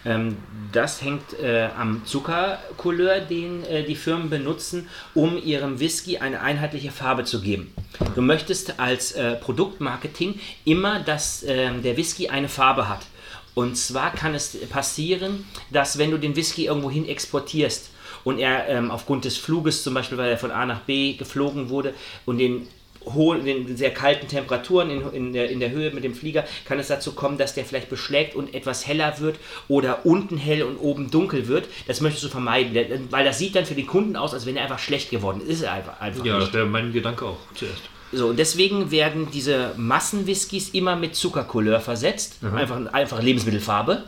Ähm, 0.05 0.37
das 0.73 1.03
hängt 1.03 1.39
äh, 1.41 1.69
am 1.77 2.05
Zuckercouleur, 2.05 3.21
den 3.21 3.65
äh, 3.65 3.85
die 3.85 3.97
Firmen 3.97 4.31
benutzen, 4.31 4.89
um 5.15 5.43
ihrem 5.43 5.81
Whisky 5.81 6.19
eine 6.19 6.41
einheitliche 6.41 6.91
Farbe 6.91 7.25
zu 7.25 7.41
geben. 7.41 7.73
Du 8.15 8.23
möchtest 8.23 8.79
als 8.79 9.13
äh, 9.13 9.37
Produktmarketing 9.37 10.39
immer, 10.65 11.01
dass 11.01 11.43
ähm, 11.47 11.83
der 11.83 11.97
Whisky 11.97 12.29
eine 12.29 12.49
Farbe 12.49 12.89
hat. 12.89 13.07
Und 13.55 13.77
zwar 13.77 14.13
kann 14.13 14.35
es 14.35 14.59
passieren, 14.69 15.47
dass 15.71 15.97
wenn 15.97 16.11
du 16.11 16.19
den 16.19 16.37
Whisky 16.37 16.67
irgendwohin 16.67 17.09
exportierst 17.09 17.91
und 18.23 18.39
er 18.39 18.69
ähm, 18.69 18.91
aufgrund 18.91 19.25
des 19.25 19.37
Fluges, 19.37 19.83
zum 19.83 19.95
Beispiel 19.95 20.19
weil 20.19 20.31
er 20.31 20.39
von 20.39 20.51
A 20.51 20.65
nach 20.67 20.81
B 20.81 21.15
geflogen 21.15 21.69
wurde 21.69 21.95
und 22.27 22.39
den 22.39 22.69
hohen, 23.07 23.45
den 23.45 23.77
sehr 23.77 23.91
kalten 23.93 24.29
Temperaturen 24.29 24.89
in, 24.89 25.13
in, 25.13 25.33
der, 25.35 25.51
in 25.51 25.61
der 25.61 25.71
Höhe 25.71 25.91
mit 25.91 26.05
dem 26.05 26.15
Flieger, 26.15 26.45
kann 26.65 26.79
es 26.79 26.89
dazu 26.89 27.13
kommen, 27.13 27.37
dass 27.37 27.55
der 27.55 27.67
vielleicht 27.67 27.91
beschlägt 27.91 28.35
und 28.35 28.55
etwas 28.55 28.87
heller 28.87 29.19
wird 29.21 29.37
oder 29.69 30.07
unten 30.07 30.39
hell 30.39 30.63
und 30.63 30.79
oben 30.79 31.11
dunkel 31.11 31.47
wird. 31.47 31.69
Das 31.87 32.01
möchtest 32.01 32.25
du 32.25 32.29
vermeiden, 32.29 32.75
weil 33.11 33.25
das 33.27 33.39
sieht 33.39 33.57
dann 33.57 33.67
für 33.67 33.75
den 33.75 33.87
Kunden 33.87 34.17
aus, 34.17 34.33
als 34.33 34.47
wenn 34.47 34.57
er 34.57 34.63
einfach 34.63 34.79
schlecht 34.79 35.11
geworden 35.11 35.43
ist. 35.43 35.49
Ist 35.49 35.63
er 35.65 35.73
einfach, 35.73 36.01
einfach 36.01 36.25
Ja, 36.25 36.37
nicht. 36.39 36.47
das 36.49 36.55
wäre 36.55 36.65
mein 36.67 36.93
Gedanke 36.95 37.27
auch 37.27 37.37
zuerst. 37.55 37.83
So, 38.13 38.29
und 38.29 38.39
deswegen 38.39 38.91
werden 38.91 39.29
diese 39.33 39.73
Massenwhiskys 39.77 40.71
immer 40.71 40.97
mit 40.97 41.15
Zuckercouleur 41.15 41.81
versetzt. 41.81 42.37
Einfach, 42.55 42.87
einfach 42.93 43.21
Lebensmittelfarbe. 43.23 44.05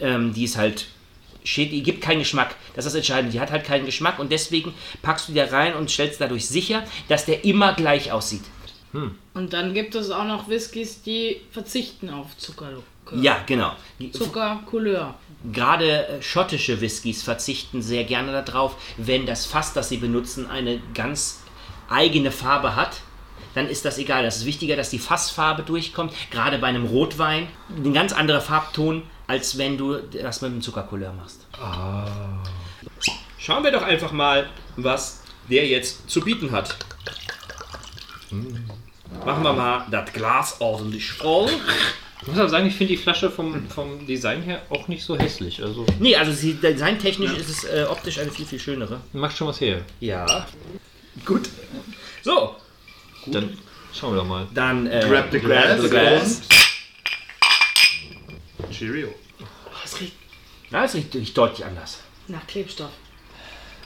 Ähm, 0.00 0.32
die 0.34 0.44
ist 0.44 0.56
halt. 0.56 0.86
Steht, 1.48 1.72
die 1.72 1.82
gibt 1.82 2.02
keinen 2.02 2.18
Geschmack. 2.18 2.56
Das 2.74 2.84
ist 2.84 2.92
das 2.92 2.98
Entscheidende. 2.98 3.32
Die 3.32 3.40
hat 3.40 3.50
halt 3.50 3.64
keinen 3.64 3.86
Geschmack 3.86 4.18
und 4.18 4.30
deswegen 4.30 4.74
packst 5.00 5.28
du 5.28 5.32
die 5.32 5.38
da 5.38 5.46
rein 5.46 5.74
und 5.74 5.90
stellst 5.90 6.20
dadurch 6.20 6.46
sicher, 6.46 6.84
dass 7.08 7.24
der 7.24 7.44
immer 7.44 7.72
gleich 7.72 8.12
aussieht. 8.12 8.42
Und 8.92 9.52
dann 9.52 9.72
gibt 9.72 9.94
es 9.94 10.10
auch 10.10 10.24
noch 10.24 10.48
Whiskys, 10.48 11.02
die 11.02 11.40
verzichten 11.50 12.10
auf 12.10 12.36
Zucker. 12.36 12.70
Ja, 13.12 13.38
genau. 13.46 13.72
Zuckercouleur. 14.12 15.14
Gerade 15.50 16.08
äh, 16.08 16.22
schottische 16.22 16.82
Whiskys 16.82 17.22
verzichten 17.22 17.80
sehr 17.80 18.04
gerne 18.04 18.42
darauf, 18.42 18.76
wenn 18.98 19.24
das 19.24 19.46
Fass, 19.46 19.72
das 19.72 19.88
sie 19.88 19.96
benutzen, 19.96 20.50
eine 20.50 20.80
ganz 20.92 21.40
eigene 21.88 22.30
Farbe 22.30 22.76
hat. 22.76 23.00
Dann 23.54 23.68
ist 23.68 23.86
das 23.86 23.96
egal. 23.96 24.22
Das 24.24 24.38
ist 24.38 24.44
wichtiger, 24.44 24.76
dass 24.76 24.90
die 24.90 24.98
Fassfarbe 24.98 25.62
durchkommt. 25.62 26.12
Gerade 26.30 26.58
bei 26.58 26.66
einem 26.66 26.84
Rotwein 26.84 27.48
ein 27.70 27.94
ganz 27.94 28.12
anderer 28.12 28.42
Farbton, 28.42 29.02
als 29.28 29.56
wenn 29.58 29.78
du 29.78 29.98
das 29.98 30.40
mit 30.42 30.50
dem 30.50 30.60
Zuckercouleur 30.62 31.12
machst. 31.12 31.46
Schauen 33.38 33.62
wir 33.62 33.70
doch 33.70 33.82
einfach 33.82 34.10
mal, 34.10 34.48
was 34.76 35.22
der 35.48 35.66
jetzt 35.66 36.10
zu 36.10 36.20
bieten 36.20 36.50
hat. 36.50 36.76
Machen 39.24 39.42
wir 39.42 39.52
mal 39.52 39.86
das 39.90 40.12
Glas 40.12 40.56
ordentlich 40.60 41.12
voll. 41.12 41.48
Ich 42.20 42.26
muss 42.26 42.38
aber 42.38 42.48
sagen, 42.48 42.66
ich 42.66 42.74
finde 42.74 42.94
die 42.94 42.98
Flasche 43.00 43.30
vom, 43.30 43.68
vom 43.68 44.04
Design 44.06 44.42
her 44.42 44.62
auch 44.70 44.88
nicht 44.88 45.04
so 45.04 45.16
hässlich. 45.16 45.62
Also 45.62 45.86
Nee, 46.00 46.16
also 46.16 46.32
sie, 46.32 46.54
designtechnisch 46.54 47.32
ist 47.32 47.48
es 47.48 47.64
äh, 47.64 47.86
optisch 47.88 48.18
eine 48.18 48.30
viel, 48.30 48.44
viel 48.44 48.58
schönere. 48.58 49.00
macht 49.12 49.36
schon 49.36 49.46
was 49.48 49.60
her. 49.60 49.82
Ja. 50.00 50.46
Gut. 51.24 51.48
So, 52.22 52.56
Dann 53.26 53.56
schauen 53.94 54.14
wir 54.14 54.20
doch 54.22 54.26
mal. 54.28 54.46
dann 54.52 54.86
äh, 54.88 55.06
Grab 55.08 55.30
the 55.30 55.38
glass. 55.38 55.88
glass. 55.88 56.40
Cheerio. 58.78 59.08
Oh, 59.40 59.44
es 59.84 60.00
riecht, 60.00 60.12
Na, 60.70 60.82
das 60.82 60.94
riecht, 60.94 61.14
riecht 61.14 61.36
deutlich 61.36 61.64
anders. 61.66 62.00
Nach 62.28 62.46
Klebstoff. 62.46 62.90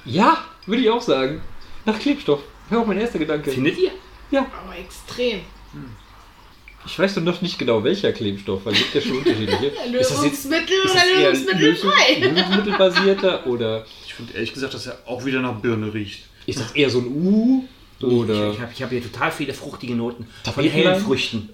Ja, 0.04 0.44
würde 0.66 0.82
ich 0.82 0.90
auch 0.90 1.00
sagen. 1.02 1.40
Nach 1.84 1.98
Klebstoff. 1.98 2.40
Wäre 2.68 2.82
auch 2.82 2.86
mein 2.86 2.98
erster 3.00 3.18
Gedanke. 3.18 3.50
Findet 3.50 3.78
ihr? 3.78 3.90
Aber 4.32 4.76
extrem. 4.78 5.40
Ich 6.84 6.98
weiß 6.98 7.14
doch 7.14 7.22
noch 7.22 7.40
nicht 7.42 7.58
genau, 7.58 7.84
welcher 7.84 8.12
Klebstoff, 8.12 8.64
weil 8.64 8.72
es 8.72 8.78
gibt 8.80 8.94
ja 8.96 9.00
schon 9.02 9.18
unterschiedliche. 9.18 9.70
das 9.70 9.84
jetzt- 9.86 9.92
Lösungsmittel 9.92 10.76
Ist 10.84 10.90
oder 10.90 10.94
das 10.94 11.04
eher 11.04 11.30
lösungsmittelfrei? 11.30 12.14
Lösungsmittelbasierter 12.20 13.46
oder 13.46 13.86
Ich 14.06 14.14
finde 14.14 14.32
ehrlich 14.34 14.52
gesagt, 14.52 14.74
dass 14.74 14.86
er 14.86 14.98
auch 15.06 15.24
wieder 15.24 15.40
nach 15.40 15.54
Birne 15.60 15.92
riecht. 15.94 16.24
ist 16.46 16.58
das 16.60 16.72
eher 16.72 16.90
so 16.90 16.98
ein 17.00 17.06
U? 17.06 17.64
Oder 18.02 18.50
Ich 18.50 18.60
habe 18.60 18.72
ich 18.74 18.82
hab 18.82 18.90
hier 18.90 19.00
total 19.02 19.30
viele 19.30 19.54
fruchtige 19.54 19.94
Noten 19.94 20.26
von 20.52 20.64
hellen 20.64 21.00
Früchten. 21.00 21.48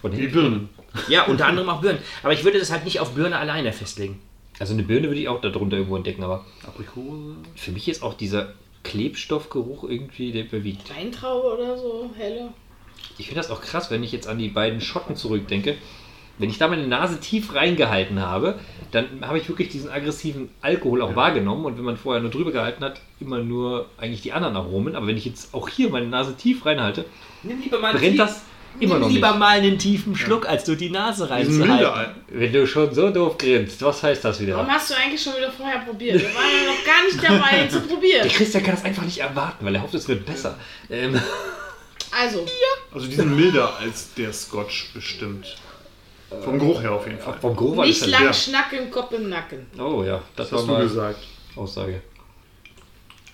von 0.00 0.16
Wie? 0.16 0.28
Birnen. 0.28 0.68
Ja, 1.08 1.24
unter 1.26 1.46
anderem 1.46 1.68
auch 1.68 1.80
Birnen. 1.80 1.98
Aber 2.22 2.32
ich 2.32 2.44
würde 2.44 2.58
das 2.58 2.70
halt 2.70 2.84
nicht 2.84 3.00
auf 3.00 3.14
Birne 3.14 3.38
alleine 3.38 3.72
festlegen. 3.72 4.20
Also 4.58 4.74
eine 4.74 4.82
Birne 4.82 5.08
würde 5.08 5.20
ich 5.20 5.28
auch 5.28 5.40
darunter 5.40 5.76
irgendwo 5.76 5.96
entdecken, 5.96 6.22
aber 6.22 6.44
Aprikose. 6.66 7.36
für 7.56 7.72
mich 7.72 7.88
ist 7.88 8.02
auch 8.02 8.14
dieser 8.14 8.52
Klebstoffgeruch 8.82 9.84
irgendwie, 9.84 10.32
der 10.32 10.44
überwiegt. 10.44 10.94
Weintraube 10.94 11.56
oder 11.56 11.78
so, 11.78 12.10
helle. 12.16 12.52
Ich 13.18 13.26
finde 13.26 13.40
das 13.40 13.50
auch 13.50 13.62
krass, 13.62 13.90
wenn 13.90 14.02
ich 14.02 14.12
jetzt 14.12 14.28
an 14.28 14.38
die 14.38 14.48
beiden 14.48 14.80
Schotten 14.80 15.16
zurückdenke. 15.16 15.76
Wenn 16.38 16.48
ich 16.48 16.56
da 16.56 16.68
meine 16.68 16.86
Nase 16.86 17.20
tief 17.20 17.54
reingehalten 17.54 18.20
habe, 18.20 18.58
dann 18.92 19.06
habe 19.20 19.36
ich 19.38 19.48
wirklich 19.48 19.68
diesen 19.68 19.90
aggressiven 19.90 20.48
Alkohol 20.62 21.02
auch 21.02 21.14
wahrgenommen. 21.14 21.66
Und 21.66 21.76
wenn 21.76 21.84
man 21.84 21.98
vorher 21.98 22.22
nur 22.22 22.30
drüber 22.30 22.50
gehalten 22.50 22.82
hat, 22.82 23.02
immer 23.20 23.40
nur 23.40 23.86
eigentlich 23.98 24.22
die 24.22 24.32
anderen 24.32 24.56
Aromen. 24.56 24.96
Aber 24.96 25.06
wenn 25.06 25.18
ich 25.18 25.26
jetzt 25.26 25.52
auch 25.52 25.68
hier 25.68 25.90
meine 25.90 26.06
Nase 26.06 26.34
tief 26.36 26.64
reinhalte, 26.64 27.04
Nimm 27.42 27.60
lieber 27.60 27.78
mal 27.78 27.94
brennt 27.94 28.18
das 28.18 28.42
immer 28.78 28.94
Nimm 28.94 29.02
noch 29.02 29.08
lieber 29.10 29.30
nicht. 29.30 29.38
mal 29.38 29.58
einen 29.58 29.78
tiefen 29.78 30.16
Schluck, 30.16 30.46
als 30.48 30.64
durch 30.64 30.78
die 30.78 30.90
Nase 30.90 31.28
reinzuhalten. 31.28 31.86
Al- 31.86 32.14
Wenn 32.28 32.52
du 32.52 32.66
schon 32.66 32.94
so 32.94 33.10
doof 33.10 33.36
grinst, 33.38 33.82
was 33.82 34.02
heißt 34.02 34.24
das 34.24 34.40
Warum 34.46 34.64
wieder? 34.64 34.74
hast 34.74 34.90
du 34.90 34.94
eigentlich 34.94 35.22
schon 35.22 35.36
wieder 35.36 35.50
vorher 35.50 35.80
probiert? 35.80 36.20
Wir 36.20 36.34
waren 36.34 36.44
ja 36.44 36.72
noch 36.72 36.84
gar 36.84 37.04
nicht 37.04 37.22
dabei, 37.22 37.64
ihn 37.64 37.70
zu 37.70 37.80
probieren. 37.80 38.22
Der 38.28 38.30
Christian 38.30 38.62
kann 38.62 38.74
das 38.76 38.84
einfach 38.84 39.02
nicht 39.02 39.18
erwarten, 39.18 39.64
weil 39.66 39.74
er 39.74 39.82
hofft, 39.82 39.94
es 39.94 40.06
wird 40.08 40.24
besser. 40.24 40.56
Ähm, 40.88 41.20
Also, 42.12 42.44
Also 42.92 43.06
die 43.06 43.14
sind 43.14 43.36
milder 43.36 43.76
als 43.78 44.14
der 44.14 44.32
Scotch 44.32 44.90
bestimmt. 44.94 45.56
Vom 46.44 46.58
Geruch 46.58 46.80
her 46.82 46.92
auf 46.92 47.06
jeden 47.06 47.18
Fall. 47.18 47.34
vom 47.40 47.56
Geruch 47.56 47.76
war 47.76 47.86
nicht 47.86 48.06
lang 48.06 48.24
ja. 48.24 48.32
schnacken, 48.32 48.90
Kopf 48.90 49.12
im 49.12 49.28
Nacken. 49.28 49.66
Oh 49.78 50.02
ja, 50.04 50.22
das, 50.36 50.50
Das 50.50 50.60
hast 50.60 50.68
war 50.68 50.78
du 50.80 50.88
gesagt. 50.88 51.18
Aussage. 51.56 52.00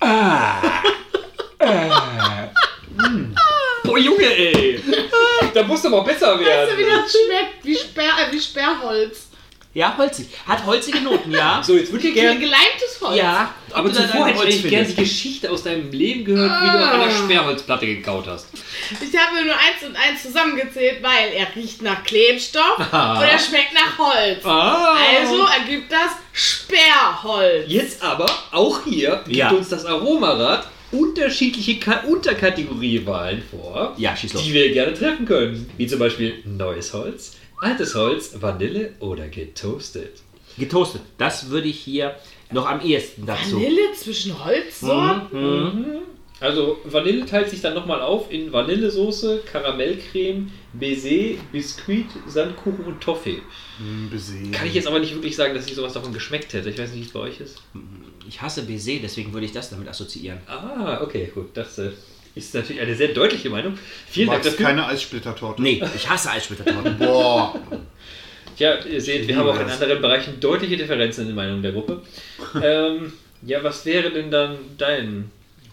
Boah, 3.87 3.99
Junge, 3.99 4.25
ey! 4.27 4.81
Da 5.55 5.63
muss 5.63 5.85
aber 5.87 6.03
besser 6.05 6.33
Weißt 6.35 6.41
du, 6.41 6.45
werden. 6.45 6.79
wie 6.79 6.85
das 6.85 7.11
schmeckt? 7.13 7.65
Wie, 7.65 7.77
Sperr, 7.77 8.13
äh, 8.29 8.33
wie 8.33 8.41
Sperrholz. 8.41 9.29
Ja, 9.73 9.95
holzig. 9.99 10.29
Hat 10.47 10.65
holzige 10.65 11.01
Noten, 11.03 11.31
ja. 11.33 11.63
So, 11.63 11.77
jetzt 11.77 11.93
würde 11.93 12.09
ich 12.09 12.15
Ge 12.15 12.23
gerne. 12.23 12.41
geleimtes 12.41 12.99
Holz. 13.01 13.17
Ja, 13.19 13.55
Aber 13.73 13.93
zuvor 13.93 14.27
hätte 14.27 14.49
ich 14.49 14.67
gerne 14.69 14.87
die. 14.89 14.95
Geschichte 14.95 15.51
aus 15.51 15.63
deinem 15.65 15.91
Leben 15.93 16.25
gehört, 16.25 16.51
wie 16.63 16.71
du 16.71 16.79
auf 16.85 16.93
einer 16.95 17.11
Sperrholzplatte 17.11 17.87
gekaut 17.87 18.27
hast. 18.27 18.49
Ich 18.91 19.19
habe 19.19 19.45
nur 19.45 19.55
eins 19.55 19.83
und 19.87 19.95
eins 19.97 20.23
zusammengezählt, 20.23 21.03
weil 21.03 21.33
er 21.35 21.55
riecht 21.55 21.83
nach 21.83 22.03
Klebstoff 22.05 22.79
Ah. 22.91 23.19
und 23.19 23.25
er 23.29 23.39
schmeckt 23.39 23.75
nach 23.75 23.99
Holz. 23.99 24.45
Ah! 24.45 24.97
Also 25.21 25.45
ergibt 25.61 25.93
das 25.93 26.13
Sperrholz. 26.33 27.65
Jetzt 27.69 28.03
aber, 28.03 28.27
auch 28.53 28.81
hier, 28.85 29.23
gibt 29.27 29.37
Ja. 29.37 29.51
uns 29.51 29.69
das 29.69 29.85
Aromarad 29.85 30.67
unterschiedliche 30.93 31.79
Ka 31.79 32.01
Unterkategoriewahlen 32.07 33.43
vor, 33.51 33.95
Ja, 33.99 34.17
schieß 34.17 34.35
los. 34.35 34.45
die 34.45 34.53
wir 34.53 34.73
gerne 34.73 34.95
treffen 34.95 35.27
können. 35.27 35.69
Wie 35.77 35.87
zum 35.87 35.99
Beispiel 35.99 36.35
neues 36.45 36.93
Holz, 36.93 37.37
altes 37.61 37.95
Holz, 37.95 38.37
Vanille 38.41 38.93
oder 39.01 39.29
getoastet. 39.29 40.23
Getoastet. 40.59 41.03
Das 41.19 41.51
würde 41.51 41.69
ich 41.69 41.79
hier 41.79 42.15
noch 42.51 42.67
am 42.67 42.81
ehesten 42.81 43.27
dazu. 43.27 43.57
Vanille 43.57 43.93
zwischen 43.95 44.43
Holzsorten? 44.45 45.99
Also 46.39 46.79
Vanille 46.85 47.25
teilt 47.25 47.49
sich 47.49 47.63
dann 47.63 47.73
nochmal 47.73 48.03
auf 48.03 48.31
in 48.31 48.53
Vanillesoße, 48.53 49.43
Karamellcreme, 49.51 50.51
Baiser, 50.75 51.39
Biskuit, 51.51 52.05
Sandkuchen 52.27 52.85
und 52.85 53.01
Toffee. 53.01 53.41
Besehen. 54.11 54.53
Kann 54.53 54.67
ich 54.67 54.75
jetzt 54.75 54.87
aber 54.87 54.99
nicht 54.99 55.15
wirklich 55.15 55.35
sagen, 55.35 55.55
dass 55.55 55.67
ich 55.67 55.75
sowas 55.75 55.95
davon 55.95 56.13
geschmeckt 56.13 56.53
hätte. 56.53 56.69
Ich 56.69 56.79
weiß 56.79 56.91
nicht, 56.91 57.01
wie 57.01 57.07
es 57.07 57.13
bei 57.13 57.21
euch 57.21 57.41
ist. 57.41 57.63
Ich 58.29 58.41
hasse 58.43 58.63
Baiser, 58.63 58.99
deswegen 59.03 59.33
würde 59.33 59.47
ich 59.47 59.53
das 59.53 59.71
damit 59.71 59.89
assoziieren. 59.89 60.39
Ah, 60.47 61.01
okay, 61.03 61.31
gut. 61.35 61.57
Das 61.57 61.79
äh, 61.79 61.91
ist 62.35 62.55
natürlich 62.55 62.81
eine 62.83 62.95
sehr 62.95 63.09
deutliche 63.09 63.51
Meinung. 63.51 63.75
Du 63.75 63.79
Vielen 64.09 64.29
Dank 64.29 64.39
magst 64.45 64.53
dafür. 64.55 64.67
keine 64.67 64.87
Eissplittertorte. 64.87 65.63
Nee, 65.63 65.83
ich 65.95 66.09
hasse 66.09 66.31
Eissplittertorten. 66.31 66.99
Boah. 66.99 67.55
Ja, 68.59 68.79
ihr 68.85 69.01
seht, 69.01 69.29
wir 69.29 69.37
haben 69.37 69.49
auch 69.49 69.61
in 69.61 69.69
anderen 69.69 70.01
Bereichen 70.01 70.41
deutliche 70.41 70.77
Differenzen 70.77 71.23
in 71.23 71.27
den 71.29 71.37
Meinungen 71.37 71.63
der 71.63 71.73
Gruppe. 71.73 72.01
ähm, 72.63 73.13
ja, 73.43 73.63
was 73.63 73.85
wäre 73.85 74.11
denn 74.11 74.31
dann 74.31 74.57
dein 74.79 75.31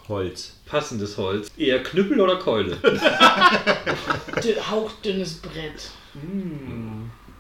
Holz. 0.10 0.54
passendes 0.66 1.18
Holz? 1.18 1.50
Eher 1.58 1.82
Knüppel 1.82 2.20
oder 2.20 2.36
Keule? 2.36 2.76
Dü- 2.76 4.60
Hauchdünnes 4.70 5.36
Brett. 5.36 5.90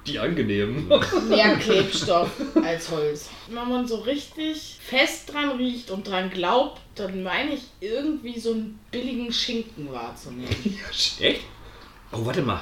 Die 0.06 0.20
angenehmen. 0.20 0.88
Mehr 1.30 1.56
Klebstoff 1.60 2.30
als 2.64 2.90
Holz. 2.92 3.30
Wenn 3.48 3.70
man 3.70 3.88
so 3.88 3.98
richtig 3.98 4.78
fest 4.82 5.32
dran 5.32 5.52
riecht 5.58 5.92
und 5.92 6.08
dran 6.08 6.30
glaubt, 6.30 6.82
dann 6.96 7.24
meine 7.24 7.54
ich 7.54 7.62
irgendwie 7.80 8.40
so 8.40 8.52
einen 8.52 8.80
billigen 8.92 9.32
Schinken 9.32 9.92
wahrzunehmen. 9.92 10.50
Echt? 11.20 11.42
Oh, 12.12 12.26
warte 12.26 12.42
mal. 12.42 12.62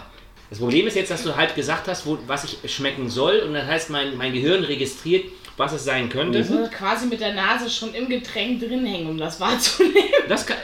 Das 0.49 0.59
Problem 0.59 0.85
ist 0.85 0.95
jetzt, 0.95 1.09
dass 1.09 1.23
du 1.23 1.35
halt 1.35 1.55
gesagt 1.55 1.87
hast, 1.87 2.05
wo, 2.05 2.17
was 2.27 2.43
ich 2.43 2.71
schmecken 2.71 3.09
soll 3.09 3.39
und 3.39 3.53
dann 3.53 3.65
heißt 3.65 3.89
mein, 3.89 4.17
mein 4.17 4.33
Gehirn 4.33 4.63
registriert, 4.63 5.25
was 5.57 5.73
es 5.73 5.85
sein 5.85 6.09
könnte. 6.09 6.39
Also 6.39 6.67
quasi 6.69 7.07
mit 7.07 7.21
der 7.21 7.33
Nase 7.33 7.69
schon 7.69 7.93
im 7.93 8.09
Getränk 8.09 8.59
drin 8.59 8.85
hängen, 8.85 9.09
um 9.09 9.17
das 9.17 9.39
wahrzunehmen. 9.39 9.95
Das 10.27 10.45
kann, 10.45 10.57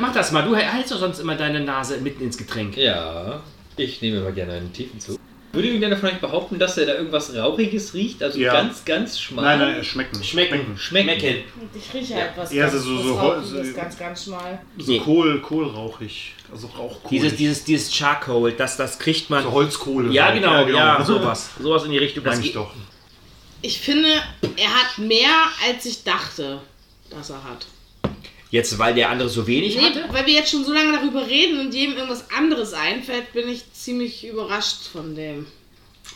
mach 0.00 0.12
das 0.12 0.32
mal. 0.32 0.42
Du 0.42 0.56
hältst 0.56 0.92
doch 0.92 0.98
sonst 0.98 1.20
immer 1.20 1.36
deine 1.36 1.60
Nase 1.60 1.98
mitten 1.98 2.24
ins 2.24 2.36
Getränk. 2.36 2.76
Ja, 2.76 3.42
ich 3.76 4.02
nehme 4.02 4.20
mal 4.20 4.32
gerne 4.32 4.54
einen 4.54 4.72
tiefen 4.72 4.98
Zug. 4.98 5.18
Würde 5.52 5.68
irgendeiner 5.68 5.96
von 5.96 6.10
euch 6.10 6.18
behaupten, 6.20 6.58
dass 6.58 6.76
er 6.76 6.86
da 6.86 6.94
irgendwas 6.94 7.34
Rauchiges 7.34 7.94
riecht? 7.94 8.22
Also 8.22 8.38
Ja. 8.38 8.52
ganz, 8.52 8.84
ganz 8.84 9.18
schmal? 9.18 9.56
Nein, 9.58 9.72
nein, 9.76 9.84
schmecken. 9.84 10.22
Schmecken. 10.22 10.76
Schmecken. 10.78 11.36
Und 11.60 11.70
ich 11.74 11.94
rieche 11.94 12.14
halt 12.16 12.32
was 12.36 12.52
Ja, 12.52 12.68
ganz, 12.68 12.82
so- 12.84 12.96
was 12.96 13.02
so 13.04 13.14
Rauchiges, 13.18 13.52
Holz- 13.54 13.74
ganz, 13.74 13.98
ganz 13.98 14.24
schmal. 14.24 14.60
So 14.76 14.92
Nee. 14.92 14.98
Kohl, 15.00 15.40
Kohlrauchig. 15.40 16.34
Also 16.52 16.66
Rauchkohl. 16.66 17.10
Dieses, 17.10 17.36
dieses, 17.36 17.64
dieses 17.64 17.94
Charcoal, 17.94 18.52
das, 18.52 18.76
das 18.76 18.98
kriegt 18.98 19.30
man. 19.30 19.42
so 19.42 19.52
Holzkohle. 19.52 20.12
ja, 20.12 20.26
halt. 20.26 20.34
genau, 20.40 20.66
ja, 20.66 21.02
sowas. 21.04 21.50
Sowas 21.60 21.84
in 21.84 21.92
die 21.92 21.98
Richtung. 21.98 22.24
Das 22.24 22.38
ich 22.40 22.52
doch. 22.52 22.72
Ich 23.62 23.80
finde, 23.80 24.08
er 24.56 24.68
hat 24.68 24.98
mehr, 24.98 25.30
als 25.66 25.84
ich 25.86 26.04
dachte, 26.04 26.60
dass 27.10 27.30
er 27.30 27.42
hat. 27.42 27.66
Jetzt, 28.50 28.78
weil 28.78 28.94
der 28.94 29.10
andere 29.10 29.28
so 29.28 29.46
wenig 29.46 29.76
Nee, 29.76 29.82
hatte? 29.82 30.04
weil 30.10 30.24
wir 30.26 30.32
jetzt 30.34 30.50
schon 30.50 30.64
so 30.64 30.72
lange 30.72 30.92
darüber 30.92 31.26
reden 31.26 31.60
und 31.60 31.74
jedem 31.74 31.96
irgendwas 31.96 32.30
anderes 32.30 32.72
einfällt, 32.72 33.32
bin 33.32 33.48
ich 33.48 33.70
ziemlich 33.74 34.26
überrascht 34.26 34.84
von 34.90 35.14
dem. 35.14 35.46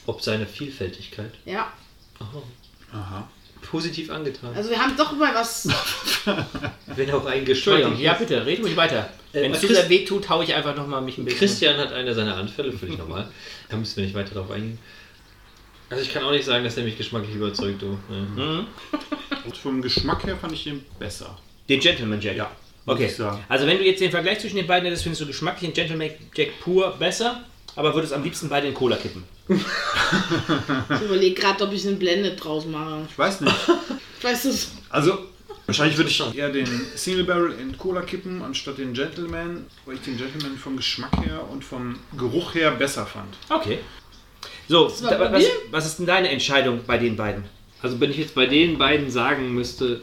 Ob 0.07 0.23
seine 0.23 0.47
Vielfältigkeit. 0.47 1.33
Ja, 1.45 1.73
Aha. 2.93 3.29
Positiv 3.62 4.11
angetan. 4.11 4.55
also 4.55 4.71
wir 4.71 4.79
haben 4.79 4.97
doch 4.97 5.12
mal 5.12 5.35
was. 5.35 5.69
Wenn 6.87 7.11
auch 7.12 7.25
ein 7.27 7.47
Entschuldigung, 7.47 7.93
Geschmack. 7.93 8.01
ja 8.05 8.12
bitte, 8.15 8.45
red 8.47 8.61
ruhig 8.61 8.77
weiter. 8.77 9.09
Äh, 9.33 9.43
Wenn 9.43 9.53
es 9.53 9.61
Chris- 9.61 9.69
zu 9.69 9.75
sehr 9.77 9.89
weh 9.89 10.05
tut, 10.05 10.29
hau 10.29 10.43
ich 10.43 10.53
einfach 10.55 10.75
nochmal 10.75 11.01
mich 11.03 11.17
ein 11.19 11.25
bisschen. 11.25 11.39
Christian 11.39 11.77
hat 11.79 11.93
eine 11.93 12.12
seiner 12.15 12.37
Anfälle, 12.37 12.73
völlig 12.73 12.99
normal. 12.99 13.31
Da 13.69 13.77
müssen 13.77 13.97
wir 13.97 14.05
nicht 14.05 14.15
weiter 14.15 14.35
darauf 14.35 14.51
eingehen. 14.51 14.79
Also 15.89 16.03
ich 16.03 16.12
kann 16.12 16.25
auch 16.25 16.31
nicht 16.33 16.45
sagen, 16.45 16.65
dass 16.65 16.75
der 16.75 16.85
mich 16.85 16.97
geschmacklich 16.99 17.35
überzeugt. 17.35 17.81
Du. 17.83 17.99
Mhm. 18.11 18.67
Und 19.45 19.57
vom 19.57 19.81
Geschmack 19.83 20.25
her 20.25 20.37
fand 20.37 20.53
ich 20.53 20.65
den 20.65 20.85
besser. 20.99 21.39
Den 21.69 21.81
Gentleman 21.81 22.21
Jack. 22.21 22.37
Ja, 22.37 22.50
Okay. 22.87 23.07
ich 23.07 23.16
sagen. 23.16 23.42
Also 23.49 23.66
wenn 23.66 23.78
du 23.78 23.85
jetzt 23.85 24.00
den 24.00 24.11
Vergleich 24.11 24.40
zwischen 24.40 24.57
den 24.57 24.66
beiden 24.66 24.85
hättest, 24.87 25.04
findest 25.04 25.23
du 25.23 25.26
geschmacklich 25.26 25.71
den 25.71 25.75
Gentleman 25.75 26.11
Jack 26.35 26.59
pur 26.61 26.95
besser, 26.99 27.45
aber 27.76 27.95
würdest 27.95 28.12
am 28.12 28.23
liebsten 28.25 28.49
beide 28.49 28.66
in 28.69 28.75
Cola 28.75 28.97
kippen. 28.97 29.25
Ich 29.49 31.00
überlege 31.02 31.35
gerade, 31.40 31.64
ob 31.64 31.73
ich 31.73 31.87
einen 31.87 31.99
Blended 31.99 32.42
draus 32.42 32.66
mache. 32.66 33.07
Ich 33.09 33.19
weiß 33.19 33.40
nicht. 33.42 33.57
Weißt 34.23 34.45
du, 34.45 34.49
es- 34.50 34.73
Also, 34.90 35.19
wahrscheinlich 35.66 35.97
würde 35.97 36.11
ich 36.11 36.35
eher 36.37 36.50
den 36.50 36.66
Single 36.95 37.25
Barrel 37.25 37.52
in 37.61 37.76
Cola 37.78 38.02
kippen, 38.02 38.42
anstatt 38.42 38.78
den 38.78 38.92
Gentleman, 38.95 39.66
weil 39.85 39.97
ich 39.97 40.02
den 40.02 40.16
Gentleman 40.16 40.57
vom 40.57 40.76
Geschmack 40.76 41.11
her 41.25 41.49
und 41.50 41.64
vom 41.64 41.99
Geruch 42.19 42.54
her 42.54 42.73
besser 42.73 43.07
fand. 43.07 43.35
Okay. 43.49 43.78
So, 44.69 44.87
was, 44.87 45.45
was 45.71 45.87
ist 45.87 45.99
denn 45.99 46.07
deine 46.07 46.28
Entscheidung 46.31 46.81
bei 46.87 46.99
den 46.99 47.16
beiden? 47.16 47.45
Also 47.81 48.00
wenn 48.00 48.11
ich 48.11 48.16
jetzt 48.19 48.35
bei 48.35 48.47
den 48.47 48.78
beiden 48.78 49.11
sagen 49.11 49.54
müsste, 49.54 50.02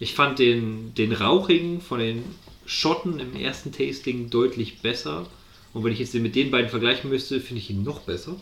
ich 0.00 0.14
fand 0.14 0.38
den, 0.38 0.94
den 0.94 1.12
rauchigen 1.12 1.80
von 1.80 1.98
den 1.98 2.24
Schotten 2.66 3.18
im 3.18 3.34
ersten 3.34 3.72
Tasting 3.72 4.30
deutlich 4.30 4.80
besser. 4.80 5.26
Und 5.72 5.84
wenn 5.84 5.92
ich 5.92 5.98
jetzt 5.98 6.14
den 6.14 6.22
mit 6.22 6.34
den 6.34 6.50
beiden 6.50 6.70
vergleichen 6.70 7.10
müsste, 7.10 7.40
finde 7.40 7.60
ich 7.60 7.70
ihn 7.70 7.82
noch 7.82 8.00
besser. 8.00 8.36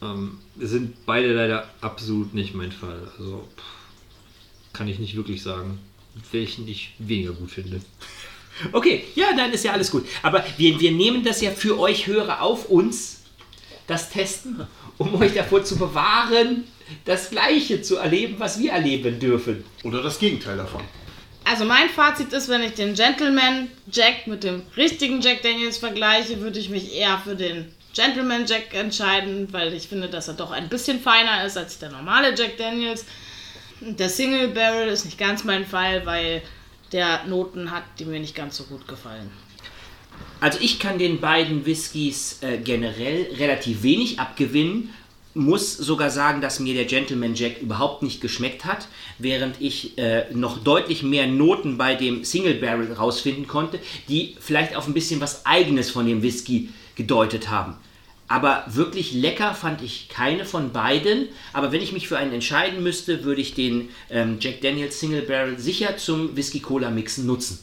Ähm, 0.00 0.38
sind 0.58 1.04
beide 1.06 1.32
leider 1.32 1.68
absolut 1.80 2.34
nicht 2.34 2.54
mein 2.54 2.72
Fall. 2.72 3.10
Also 3.18 3.48
pff, 3.56 4.72
kann 4.72 4.88
ich 4.88 4.98
nicht 4.98 5.16
wirklich 5.16 5.42
sagen, 5.42 5.78
welchen 6.30 6.66
ich 6.68 6.94
weniger 6.98 7.32
gut 7.32 7.50
finde. 7.50 7.80
Okay, 8.72 9.04
ja, 9.14 9.34
dann 9.36 9.52
ist 9.52 9.64
ja 9.64 9.72
alles 9.72 9.90
gut. 9.90 10.06
Aber 10.22 10.44
wir, 10.56 10.78
wir 10.78 10.92
nehmen 10.92 11.24
das 11.24 11.40
ja 11.40 11.50
für 11.50 11.78
euch 11.78 12.06
Hörer 12.06 12.42
auf 12.42 12.68
uns, 12.68 13.22
das 13.86 14.10
Testen, 14.10 14.66
um 14.98 15.14
euch 15.16 15.34
davor 15.34 15.64
zu 15.64 15.76
bewahren, 15.76 16.64
das 17.04 17.30
Gleiche 17.30 17.82
zu 17.82 17.96
erleben, 17.96 18.36
was 18.38 18.58
wir 18.58 18.72
erleben 18.72 19.18
dürfen. 19.18 19.64
Oder 19.82 20.02
das 20.02 20.18
Gegenteil 20.18 20.56
davon. 20.56 20.82
Also 21.44 21.64
mein 21.64 21.88
Fazit 21.88 22.32
ist, 22.32 22.48
wenn 22.48 22.62
ich 22.62 22.74
den 22.74 22.94
Gentleman 22.94 23.68
Jack 23.90 24.26
mit 24.26 24.44
dem 24.44 24.62
richtigen 24.76 25.20
Jack 25.20 25.42
Daniels 25.42 25.78
vergleiche, 25.78 26.40
würde 26.40 26.58
ich 26.58 26.70
mich 26.70 26.94
eher 26.94 27.18
für 27.18 27.34
den 27.34 27.72
Gentleman 27.94 28.46
Jack 28.46 28.74
entscheiden, 28.74 29.48
weil 29.52 29.74
ich 29.74 29.88
finde, 29.88 30.08
dass 30.08 30.28
er 30.28 30.34
doch 30.34 30.50
ein 30.50 30.68
bisschen 30.68 31.00
feiner 31.00 31.44
ist 31.44 31.58
als 31.58 31.78
der 31.78 31.90
normale 31.90 32.34
Jack 32.34 32.56
Daniels. 32.56 33.04
Der 33.80 34.08
Single 34.08 34.48
Barrel 34.48 34.88
ist 34.88 35.04
nicht 35.04 35.18
ganz 35.18 35.44
mein 35.44 35.66
Fall, 35.66 36.06
weil 36.06 36.42
der 36.92 37.24
Noten 37.24 37.70
hat, 37.70 37.84
die 37.98 38.04
mir 38.04 38.20
nicht 38.20 38.34
ganz 38.34 38.56
so 38.56 38.64
gut 38.64 38.86
gefallen. 38.86 39.30
Also 40.40 40.58
ich 40.60 40.78
kann 40.78 40.98
den 40.98 41.20
beiden 41.20 41.66
Whiskys 41.66 42.38
äh, 42.42 42.58
generell 42.58 43.28
relativ 43.38 43.82
wenig 43.82 44.18
abgewinnen. 44.18 44.90
Muss 45.34 45.76
sogar 45.76 46.10
sagen, 46.10 46.40
dass 46.40 46.60
mir 46.60 46.74
der 46.74 46.84
Gentleman 46.84 47.34
Jack 47.34 47.62
überhaupt 47.62 48.02
nicht 48.02 48.20
geschmeckt 48.20 48.64
hat, 48.64 48.88
während 49.18 49.60
ich 49.60 49.96
äh, 49.96 50.26
noch 50.32 50.58
deutlich 50.58 51.02
mehr 51.02 51.26
Noten 51.26 51.78
bei 51.78 51.94
dem 51.94 52.24
Single 52.24 52.54
Barrel 52.54 52.92
rausfinden 52.92 53.46
konnte, 53.46 53.80
die 54.08 54.36
vielleicht 54.40 54.76
auf 54.76 54.86
ein 54.86 54.94
bisschen 54.94 55.20
was 55.20 55.46
Eigenes 55.46 55.90
von 55.90 56.06
dem 56.06 56.22
Whisky 56.22 56.68
gedeutet 56.96 57.48
haben. 57.48 57.76
Aber 58.28 58.64
wirklich 58.66 59.12
lecker 59.12 59.54
fand 59.54 59.82
ich 59.82 60.08
keine 60.08 60.46
von 60.46 60.72
beiden. 60.72 61.28
Aber 61.52 61.70
wenn 61.70 61.82
ich 61.82 61.92
mich 61.92 62.08
für 62.08 62.16
einen 62.16 62.32
entscheiden 62.32 62.82
müsste, 62.82 63.24
würde 63.24 63.42
ich 63.42 63.52
den 63.52 63.90
ähm, 64.08 64.38
Jack 64.40 64.62
Daniels 64.62 64.98
Single 64.98 65.20
Barrel 65.22 65.58
sicher 65.58 65.98
zum 65.98 66.34
Whisky 66.34 66.60
Cola 66.60 66.90
Mixen 66.90 67.26
nutzen. 67.26 67.58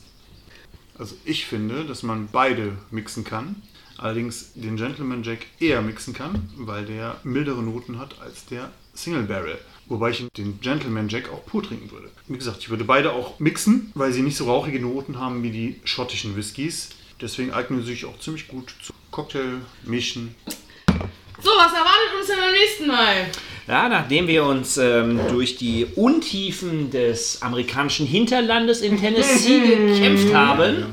Also 0.96 1.16
ich 1.26 1.46
finde, 1.46 1.86
dass 1.86 2.04
man 2.04 2.28
beide 2.32 2.78
mixen 2.92 3.24
kann. 3.24 3.56
Allerdings 4.02 4.54
den 4.56 4.78
Gentleman 4.78 5.24
Jack 5.24 5.46
eher 5.60 5.82
mixen 5.82 6.14
kann, 6.14 6.50
weil 6.56 6.86
der 6.86 7.20
mildere 7.24 7.62
Noten 7.62 8.00
hat 8.00 8.16
als 8.22 8.46
der 8.46 8.72
Single 8.94 9.24
Barrel. 9.24 9.60
Wobei 9.88 10.12
ich 10.12 10.26
den 10.38 10.62
Gentleman 10.62 11.10
Jack 11.10 11.30
auch 11.30 11.46
pur 11.46 11.64
trinken 11.64 11.92
würde. 11.92 12.10
Wie 12.28 12.38
gesagt, 12.38 12.60
ich 12.60 12.70
würde 12.70 12.86
beide 12.86 13.12
auch 13.12 13.40
mixen, 13.40 13.92
weil 13.96 14.14
sie 14.14 14.22
nicht 14.22 14.38
so 14.38 14.46
rauchige 14.46 14.80
Noten 14.80 15.20
haben 15.20 15.44
wie 15.44 15.52
die 15.52 15.82
schottischen 15.84 16.38
Whiskys. 16.38 16.90
Deswegen 17.20 17.52
eignen 17.52 17.82
sie 17.82 17.92
sich 17.92 18.06
auch 18.06 18.18
ziemlich 18.20 18.48
gut 18.48 18.74
zu 18.82 18.94
Cocktail, 19.12 19.62
Mischen. 19.84 20.34
So, 21.42 21.50
was 21.58 21.74
erwartet 21.74 22.20
uns 22.20 22.28
denn 22.28 22.40
beim 22.40 22.52
nächsten 22.52 22.88
Mal? 22.88 23.32
Ja, 23.70 23.88
nachdem 23.88 24.28
wir 24.28 24.46
uns 24.46 24.80
ähm, 24.80 25.20
durch 25.30 25.56
die 25.56 25.86
Untiefen 25.96 26.90
des 26.90 27.44
amerikanischen 27.44 28.08
Hinterlandes 28.08 28.82
in 28.82 29.00
Tennessee 29.00 29.60
gekämpft 29.60 30.34
haben 30.34 30.86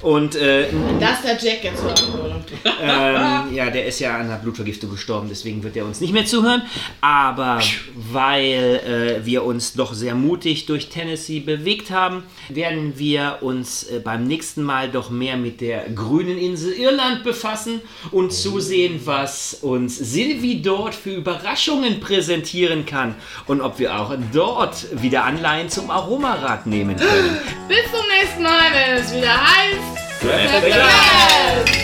und 0.00 0.34
äh, 0.34 0.68
Dass 0.98 1.20
der 1.20 1.32
Jack 1.32 1.64
jetzt 1.64 1.82
hören 1.82 2.38
ähm, 2.80 3.54
ja, 3.54 3.70
der 3.70 3.86
ist 3.86 3.98
ja 4.00 4.16
an 4.16 4.22
einer 4.22 4.38
Blutvergiftung 4.38 4.90
gestorben, 4.90 5.28
deswegen 5.28 5.62
wird 5.62 5.76
er 5.76 5.84
uns 5.84 6.00
nicht 6.00 6.12
mehr 6.12 6.24
zuhören. 6.24 6.62
Aber 7.00 7.60
weil 7.94 9.20
äh, 9.22 9.26
wir 9.26 9.44
uns 9.44 9.74
doch 9.74 9.92
sehr 9.92 10.14
mutig 10.14 10.66
durch 10.66 10.88
Tennessee 10.88 11.40
bewegt 11.40 11.90
haben, 11.90 12.22
werden 12.48 12.94
wir 12.96 13.38
uns 13.42 13.84
äh, 13.84 14.00
beim 14.02 14.24
nächsten 14.24 14.62
Mal 14.62 14.90
doch 14.90 15.10
mehr 15.10 15.36
mit 15.36 15.60
der 15.60 15.90
grünen 15.90 16.38
Insel 16.38 16.72
Irland 16.72 17.24
befassen 17.24 17.80
und 18.10 18.32
zusehen, 18.32 19.00
was 19.04 19.58
uns 19.60 19.98
Silvi 19.98 20.62
dort 20.62 20.94
für 20.94 21.10
Überraschungen 21.10 21.57
präsentieren 22.00 22.86
kann 22.86 23.14
und 23.46 23.60
ob 23.60 23.78
wir 23.78 23.98
auch 23.98 24.14
dort 24.32 24.86
wieder 25.02 25.24
Anleihen 25.24 25.68
zum 25.68 25.90
Aromarad 25.90 26.66
nehmen 26.66 26.96
können. 26.96 27.38
Bis 27.68 27.84
zum 27.90 28.06
nächsten 28.20 28.42
Mal, 28.42 28.72
wenn 28.72 28.96
es 28.96 29.14
wieder 29.14 29.34
heißt. 29.40 29.98
Grab. 30.20 31.77